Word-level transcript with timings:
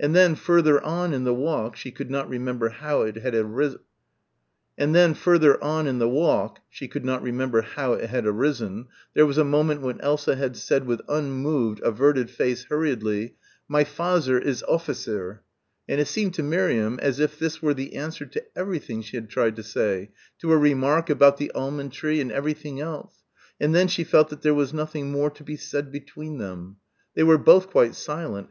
And 0.00 0.16
then 0.16 0.34
further 0.34 0.82
on 0.82 1.12
in 1.12 1.24
the 1.24 1.34
walk, 1.34 1.76
she 1.76 1.90
could 1.90 2.10
not 2.10 2.26
remember 2.26 2.70
how 2.70 3.02
it 3.02 3.16
had 3.16 3.34
arisen, 3.34 4.94
there 9.14 9.26
was 9.26 9.36
a 9.38 9.44
moment 9.44 9.80
when 9.82 10.00
Elsa 10.00 10.36
had 10.36 10.56
said 10.56 10.86
with 10.86 11.02
unmoved, 11.06 11.82
averted 11.82 12.30
face 12.30 12.64
hurriedly, 12.64 13.34
"My 13.68 13.84
fazzer 13.84 14.40
is 14.40 14.64
offitser" 14.66 15.40
and 15.86 16.00
it 16.00 16.08
seemed 16.08 16.32
to 16.32 16.42
Miriam 16.42 16.98
as 17.02 17.20
if 17.20 17.38
this 17.38 17.60
were 17.60 17.74
the 17.74 17.94
answer 17.96 18.24
to 18.24 18.42
everything 18.56 19.02
she 19.02 19.18
had 19.18 19.28
tried 19.28 19.54
to 19.56 19.62
say, 19.62 20.08
to 20.38 20.48
her 20.48 20.58
remark 20.58 21.10
about 21.10 21.36
the 21.36 21.52
almond 21.52 21.92
tree 21.92 22.22
and 22.22 22.32
everything 22.32 22.80
else; 22.80 23.16
and 23.60 23.74
then 23.74 23.86
she 23.86 24.02
felt 24.02 24.30
that 24.30 24.40
there 24.40 24.54
was 24.54 24.72
nothing 24.72 25.12
more 25.12 25.28
to 25.28 25.44
be 25.44 25.56
said 25.56 25.92
between 25.92 26.38
them. 26.38 26.76
They 27.14 27.22
were 27.22 27.36
both 27.36 27.68
quite 27.68 27.94
silent. 27.94 28.46